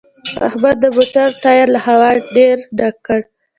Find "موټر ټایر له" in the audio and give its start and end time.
0.95-1.79